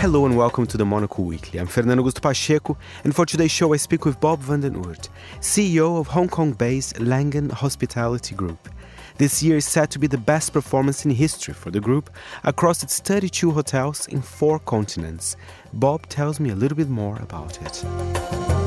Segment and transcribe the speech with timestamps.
[0.00, 1.60] Hello and welcome to the Monocle Weekly.
[1.60, 5.10] I'm Fernando Augusto Pacheco, and for today's show, I speak with Bob van den Oord,
[5.40, 8.70] CEO of Hong Kong based Langham Hospitality Group.
[9.18, 12.08] This year is said to be the best performance in history for the group
[12.44, 15.36] across its 32 hotels in four continents.
[15.74, 18.59] Bob tells me a little bit more about it.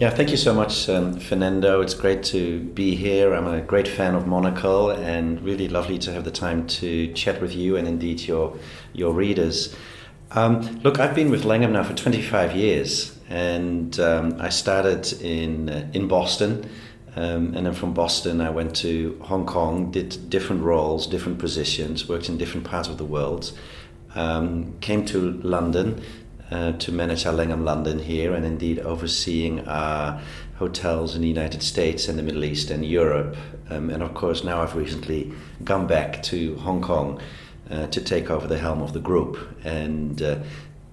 [0.00, 1.80] Yeah, thank you so much, um, Fernando.
[1.80, 3.32] It's great to be here.
[3.32, 7.40] I'm a great fan of Monocle and really lovely to have the time to chat
[7.40, 8.58] with you and indeed your,
[8.92, 9.72] your readers.
[10.32, 15.70] Um, look, I've been with Langham now for 25 years and um, I started in,
[15.70, 16.68] uh, in Boston.
[17.14, 22.08] Um, and then from Boston, I went to Hong Kong, did different roles, different positions,
[22.08, 23.56] worked in different parts of the world.
[24.16, 26.02] Um, came to London
[26.50, 30.20] uh, to manage our Langham London here and indeed overseeing our
[30.56, 33.36] hotels in the United States and the Middle East and Europe.
[33.70, 35.32] Um, and of course, now I've recently
[35.64, 37.20] gone back to Hong Kong
[37.70, 39.38] uh, to take over the helm of the group.
[39.64, 40.38] And uh,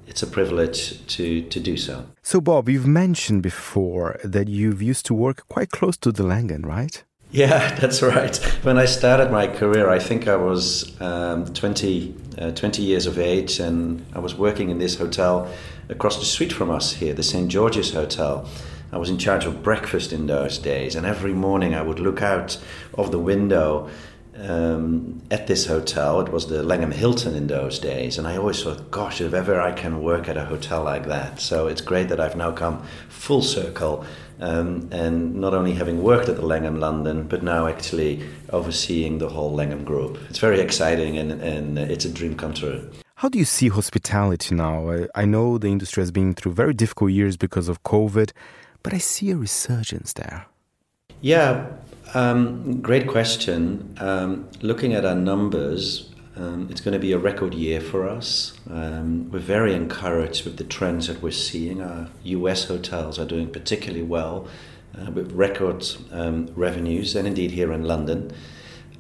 [0.08, 2.06] it's a privilege to, to do so.
[2.22, 6.64] So, Bob, you've mentioned before that you've used to work quite close to the Langham,
[6.64, 7.04] right?
[7.32, 8.36] Yeah, that's right.
[8.64, 13.18] When I started my career, I think I was um, 20, uh, 20 years of
[13.18, 15.50] age, and I was working in this hotel
[15.88, 17.50] across the street from us here, the St.
[17.50, 18.48] George's Hotel.
[18.92, 22.22] I was in charge of breakfast in those days, and every morning I would look
[22.22, 22.58] out
[22.96, 23.90] of the window
[24.42, 26.22] um, at this hotel.
[26.22, 29.62] It was the Langham Hilton in those days, and I always thought, gosh, if ever
[29.62, 31.40] I can work at a hotel like that.
[31.40, 34.06] So it's great that I've now come full circle
[34.40, 39.30] um, and not only having worked at the Langham London, but now actually overseeing the
[39.30, 40.18] whole Langham Group.
[40.30, 42.90] It's very exciting and, and it's a dream come true.
[43.16, 45.06] How do you see hospitality now?
[45.14, 48.32] I know the industry has been through very difficult years because of COVID,
[48.82, 50.48] but I see a resurgence there.
[51.22, 51.68] Yeah,
[52.14, 53.96] um, great question.
[54.00, 58.54] Um, looking at our numbers, um, it's going to be a record year for us.
[58.70, 61.82] Um, we're very encouraged with the trends that we're seeing.
[61.82, 64.48] Our US hotels are doing particularly well
[64.98, 68.32] uh, with record um, revenues, and indeed here in London.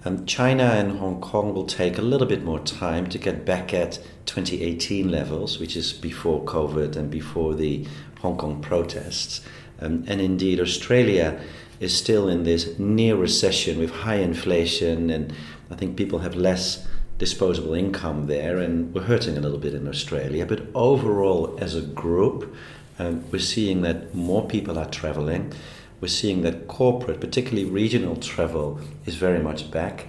[0.04, 3.74] Um, China and Hong Kong will take a little bit more time to get back
[3.74, 7.86] at 2018 levels, which is before COVID and before the
[8.20, 9.42] Hong Kong protests.
[9.82, 11.42] Um, and indeed, Australia
[11.80, 15.34] is still in this near recession with high inflation, and
[15.72, 16.88] I think people have less
[17.18, 20.46] disposable income there, and we're hurting a little bit in Australia.
[20.46, 22.56] But overall, as a group,
[23.00, 25.54] um, we're seeing that more people are traveling.
[26.00, 30.08] We're seeing that corporate, particularly regional travel, is very much back.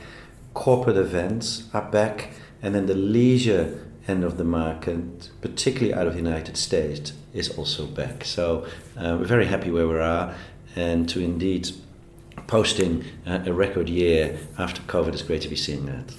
[0.54, 2.32] Corporate events are back,
[2.62, 7.48] and then the leisure end of the market, particularly out of the United States, is
[7.56, 8.24] also back.
[8.24, 10.34] So uh, we're very happy where we are,
[10.76, 11.70] and to indeed
[12.46, 16.14] posting uh, a record year after COVID, it's great to be seeing that.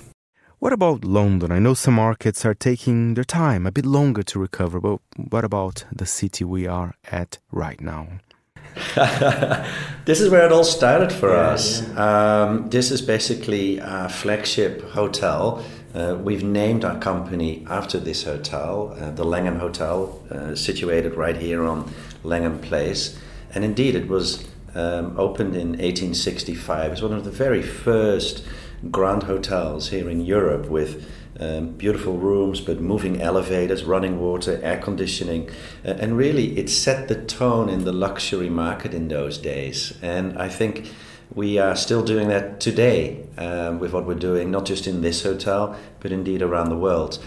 [0.60, 1.52] What about London?
[1.52, 5.44] I know some markets are taking their time, a bit longer to recover, but what
[5.44, 8.08] about the city we are at right now?
[10.06, 11.82] this is where it all started for yeah, us.
[11.82, 12.44] Yeah.
[12.44, 15.64] Um, this is basically our flagship hotel.
[15.94, 21.38] Uh, we've named our company after this hotel, uh, the Langham Hotel, uh, situated right
[21.38, 21.92] here on
[22.24, 23.20] Langham Place.
[23.54, 24.44] And indeed, it was
[24.74, 26.94] um, opened in 1865.
[26.94, 28.44] It's one of the very first
[28.90, 31.08] grand hotels here in Europe with
[31.40, 35.50] um, beautiful rooms, but moving elevators, running water, air conditioning.
[35.86, 39.98] Uh, and really, it set the tone in the luxury market in those days.
[40.02, 40.92] And I think
[41.34, 45.24] we are still doing that today um, with what we're doing, not just in this
[45.24, 47.24] hotel, but indeed around the world.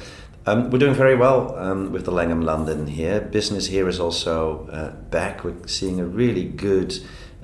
[0.49, 3.21] Um, we're doing very well um, with the Langham London here.
[3.21, 5.43] Business here is also uh, back.
[5.43, 6.97] We're seeing a really good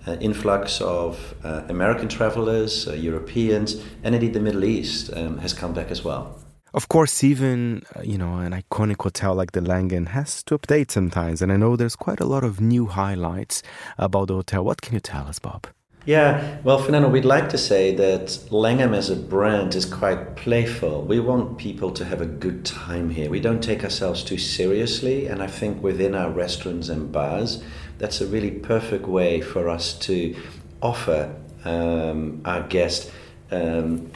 [0.07, 5.53] uh, influx of uh, American travelers, uh, Europeans, and indeed the Middle East um, has
[5.53, 6.39] come back as well.
[6.75, 10.91] Of course, even uh, you know an iconic hotel like the Langham has to update
[10.91, 13.63] sometimes, and I know there's quite a lot of new highlights
[13.99, 14.65] about the hotel.
[14.65, 15.67] What can you tell us, Bob?
[16.05, 21.03] Yeah, well, Fernando, we'd like to say that Langham as a brand is quite playful.
[21.03, 23.31] We want people to have a good time here.
[23.31, 27.63] We don't take ourselves too seriously, and I think within our restaurants and bars,
[27.99, 30.35] that's a really perfect way for us to
[30.83, 33.09] offer um, our guests
[33.53, 34.11] um,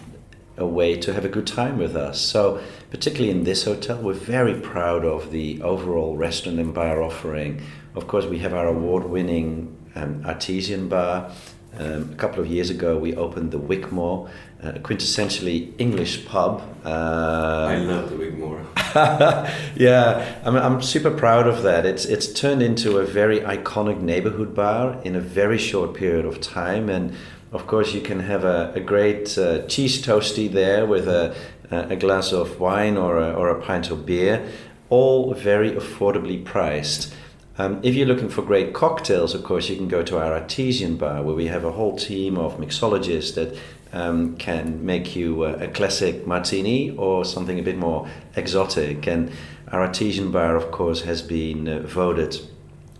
[0.56, 2.20] a way to have a good time with us.
[2.20, 2.60] So,
[2.90, 7.62] particularly in this hotel, we're very proud of the overall restaurant and bar offering.
[7.94, 11.30] Of course, we have our award winning um, artesian bar.
[11.78, 14.30] Um, a couple of years ago, we opened the Wigmore,
[14.62, 16.62] a quintessentially English pub.
[16.84, 18.64] Uh, I love the Wigmore.
[19.76, 21.84] yeah, I'm, I'm super proud of that.
[21.84, 26.40] It's it's turned into a very iconic neighborhood bar in a very short period of
[26.40, 27.12] time, and
[27.52, 31.36] of course you can have a, a great uh, cheese toasty there with a,
[31.70, 34.48] uh, a glass of wine or a, or a pint of beer,
[34.88, 37.12] all very affordably priced.
[37.58, 40.96] Um, if you're looking for great cocktails, of course, you can go to our artesian
[40.96, 43.58] bar where we have a whole team of mixologists that
[43.92, 49.06] um, can make you a, a, classic martini or something a bit more exotic.
[49.06, 49.32] And
[49.68, 52.38] our artesian bar, of course, has been uh, voted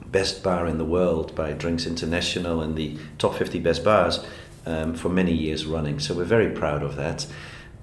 [0.07, 4.25] best bar in the world by Drinks International and the top 50 best bars
[4.65, 6.01] um, for many years running.
[6.01, 7.27] So we're very proud of that.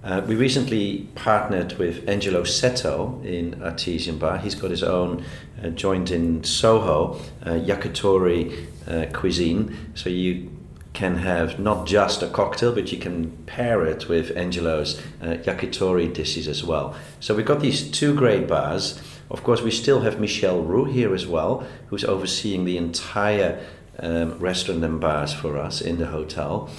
[0.04, 4.38] Uh, we recently partnered with Angelo Sato in Artesian Bar.
[4.38, 5.24] He's got his own
[5.64, 9.94] uh, joint in Soho, uh, yakitori uh, cuisine.
[9.96, 10.52] So you
[10.92, 16.14] can have not just a cocktail, but you can pair it with Angelo's uh, yakitori
[16.14, 16.98] dishes as well.
[17.22, 19.02] So we've got these two great bars.
[19.32, 23.66] Of course, we still have Michel Roux here as well, who's overseeing the entire
[24.00, 26.70] um, restaurant and bars for us in the hotel.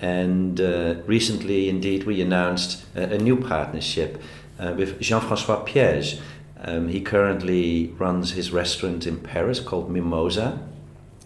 [0.00, 4.20] And uh, recently, indeed, we announced a, a new partnership
[4.58, 6.20] uh, with Jean Francois Piège.
[6.62, 10.58] Um, he currently runs his restaurant in Paris called Mimosa.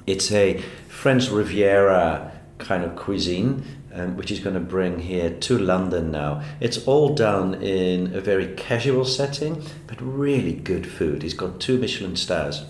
[0.06, 5.58] It's a French Riviera kind of cuisine, um, which he's going to bring here to
[5.58, 6.42] London now.
[6.60, 11.22] It's all done in a very casual setting, but really good food.
[11.22, 12.64] He's got two Michelin stars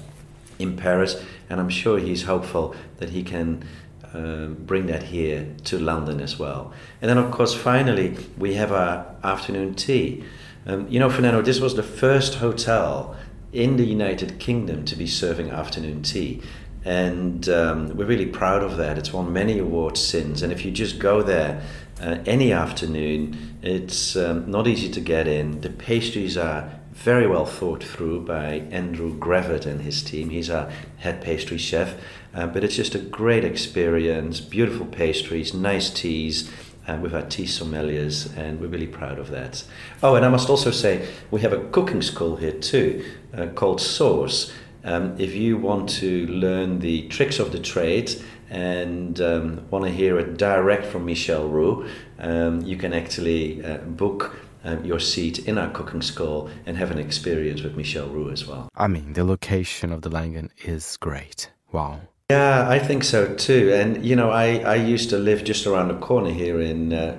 [0.59, 3.65] in Paris, and I'm sure he's hopeful that he can
[4.14, 6.72] um, bring that here to London as well.
[7.02, 10.25] And then, of course, finally, we have our afternoon tea.
[10.66, 13.16] Um, you know, Fernando, this was the first hotel
[13.52, 16.43] in the United Kingdom to be serving afternoon tea.
[16.84, 18.99] And um, we're really proud of that.
[18.99, 20.43] It's won many awards since.
[20.43, 21.62] And if you just go there
[22.00, 25.61] uh, any afternoon, it's um, not easy to get in.
[25.61, 30.31] The pastries are very well thought through by Andrew Gravett and his team.
[30.31, 31.96] He's our head pastry chef.
[32.32, 36.50] Uh, but it's just a great experience, beautiful pastries, nice teas.
[36.87, 39.64] Uh, with our tea sommeliers, and we're really proud of that.
[40.02, 43.02] Oh, and I must also say, we have a cooking school here too,
[43.32, 44.52] uh, called Source.
[44.85, 48.12] Um, if you want to learn the tricks of the trade
[48.50, 51.88] and um, want to hear it direct from Michel Roux,
[52.19, 56.90] um, you can actually uh, book um, your seat in our cooking school and have
[56.90, 58.69] an experience with Michel Roux as well.
[58.75, 61.50] I mean, the location of the Langham is great.
[61.72, 62.00] Wow.
[62.31, 63.72] Yeah, I think so too.
[63.75, 67.16] And you know, I, I used to live just around the corner here in uh,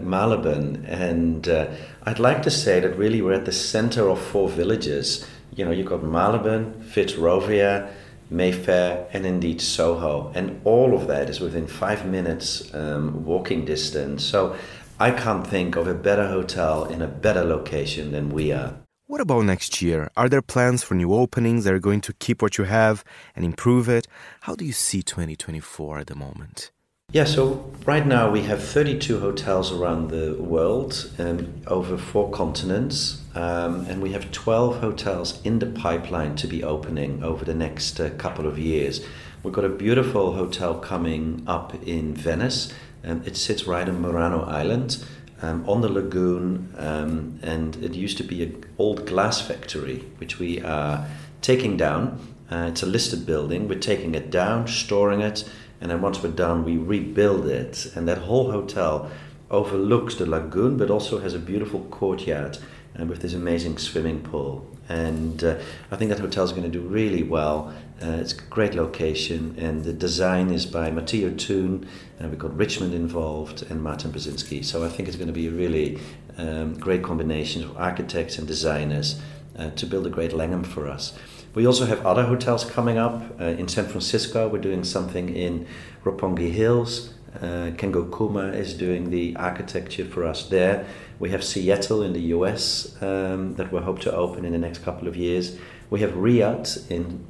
[0.88, 1.68] and uh,
[2.04, 5.28] I'd like to say that really we're at the center of four villages.
[5.56, 7.94] You know, you've got Marylebone, Fitzrovia,
[8.32, 14.24] Mayfair, and indeed Soho, and all of that is within five minutes um, walking distance.
[14.24, 14.56] So
[14.98, 18.76] I can't think of a better hotel in a better location than we are.
[19.08, 20.10] What about next year?
[20.16, 23.04] Are there plans for new openings that are going to keep what you have
[23.36, 24.08] and improve it?
[24.42, 26.72] How do you see 2024 at the moment?
[27.12, 33.22] Yeah, so right now we have 32 hotels around the world, um, over four continents,
[33.36, 38.00] um, and we have 12 hotels in the pipeline to be opening over the next
[38.00, 39.06] uh, couple of years.
[39.44, 42.74] We've got a beautiful hotel coming up in Venice,
[43.06, 45.06] and it sits right on Murano Island
[45.42, 50.40] um, on the lagoon, um, and it used to be an old glass factory, which
[50.40, 51.08] we are
[51.42, 52.20] taking down.
[52.52, 53.68] Uh, it's a listed building.
[53.68, 55.50] We're taking it down, storing it,
[55.82, 57.92] and then once we're done, we rebuild it.
[57.96, 59.12] And that whole hotel
[59.52, 62.58] overlooks the lagoon, but also has a beautiful courtyard
[62.96, 64.66] and with this amazing swimming pool.
[64.88, 65.58] And uh,
[65.92, 67.74] I think that hotel is going to do really well.
[68.02, 71.88] Uh, it's a great location, and the design is by Matteo Thun,
[72.20, 74.66] and we've got Richmond involved and Martin Brudnizki.
[74.66, 76.00] So I think it's going to be a really
[76.38, 79.22] um, great combination of architects and designers
[79.58, 81.18] uh, to build a great Langham for us.
[81.54, 84.50] We also have other hotels coming up uh, in San Francisco.
[84.50, 85.66] We're doing something in
[86.04, 87.14] Roppongi Hills.
[87.38, 90.86] Uh, Kengo Kuma is doing the architecture for us there.
[91.20, 94.84] We have Seattle in the US um, that we hope to open in the next
[94.84, 95.58] couple of years.
[95.90, 97.26] We have Riyadh in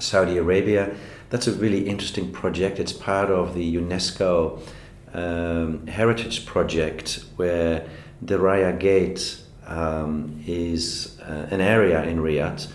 [0.00, 0.94] Saudi Arabia.
[1.30, 2.78] That's a really interesting project.
[2.78, 4.60] It's part of the UNESCO
[5.12, 7.88] um, Heritage Project where
[8.22, 12.68] the Diriyah Gate um, is uh, an area in Riyadh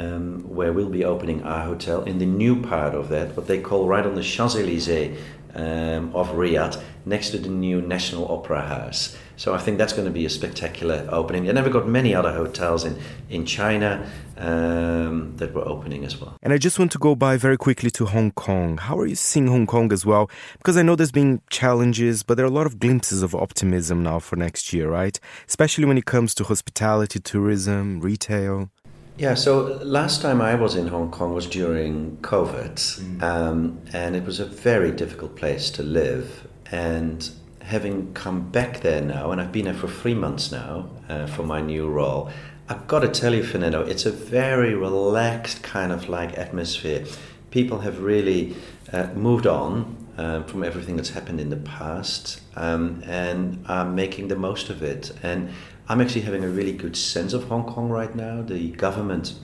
[0.00, 3.60] um, where we'll be opening our hotel in the new part of that, what they
[3.60, 5.16] call right on the Champs Elysees
[5.54, 9.16] um, of Riyadh, next to the new National Opera House.
[9.36, 11.48] So I think that's going to be a spectacular opening.
[11.48, 12.98] And then we've got many other hotels in,
[13.30, 16.36] in China um, that we're opening as well.
[16.42, 18.76] And I just want to go by very quickly to Hong Kong.
[18.76, 20.30] How are you seeing Hong Kong as well?
[20.58, 24.02] Because I know there's been challenges, but there are a lot of glimpses of optimism
[24.02, 25.18] now for next year, right?
[25.48, 28.70] Especially when it comes to hospitality, tourism, retail.
[29.16, 33.22] Yeah, so last time I was in Hong Kong was during COVID, mm.
[33.22, 36.48] um, and it was a very difficult place to live.
[36.72, 37.28] And
[37.60, 41.42] having come back there now, and I've been there for three months now uh, for
[41.42, 42.30] my new role,
[42.68, 47.04] I've got to tell you, Fernando, it's a very relaxed kind of like atmosphere.
[47.50, 48.54] People have really
[48.92, 54.28] uh, moved on um, from everything that's happened in the past um, and are making
[54.28, 55.12] the most of it.
[55.22, 55.48] And
[55.88, 58.42] I'm actually having a really good sense of Hong Kong right now.
[58.42, 59.34] The government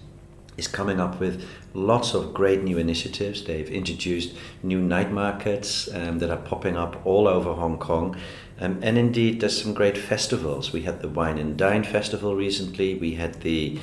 [0.59, 1.43] is coming up with
[1.73, 3.45] lots of great new initiatives.
[3.45, 8.15] They've introduced new night markets um, that are popping up all over Hong Kong.
[8.61, 10.75] Um, and indeed, there's some great festivals.
[10.75, 13.79] We had the Wine and Dine Festival recently, we had the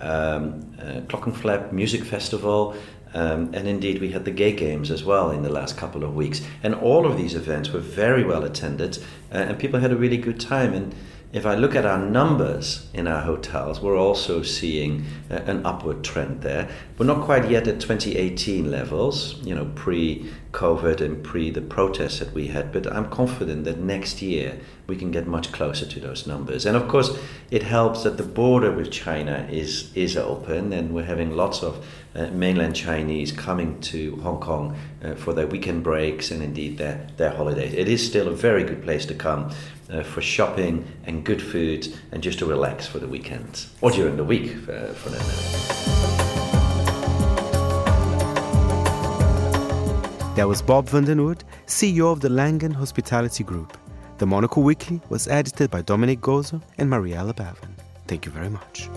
[0.00, 2.74] um, uh, Clockenflap Music Festival.
[3.14, 6.14] Um, and indeed, we had the gay games as well in the last couple of
[6.14, 6.40] weeks.
[6.62, 8.98] And all of these events were very well attended,
[9.30, 10.72] uh, and people had a really good time.
[10.72, 10.94] And
[11.32, 16.04] if I look at our numbers in our hotels, we're also seeing uh, an upward
[16.04, 16.68] trend there.
[16.98, 22.18] We're not quite yet at 2018 levels, you know, pre COVID and pre the protests
[22.18, 26.00] that we had, but I'm confident that next year we can get much closer to
[26.00, 26.66] those numbers.
[26.66, 27.18] And of course,
[27.50, 31.86] it helps that the border with China is, is open and we're having lots of
[32.14, 37.06] uh, mainland Chinese coming to Hong Kong uh, for their weekend breaks and indeed their,
[37.16, 37.72] their holidays.
[37.72, 39.50] It is still a very good place to come
[39.90, 44.16] uh, for shopping and good food and just to relax for the weekend or during
[44.16, 46.31] the week uh, for that matter.
[50.34, 53.76] That was Bob van den Oord, CEO of the Langham Hospitality Group.
[54.16, 57.76] The Monocle Weekly was edited by Dominic Gozo and Mariella Bavin.
[58.06, 58.88] Thank you very much.